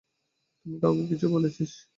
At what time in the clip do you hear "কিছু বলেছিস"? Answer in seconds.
1.11-1.71